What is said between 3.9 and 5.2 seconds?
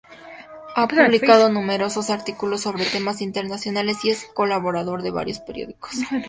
y es colaborador de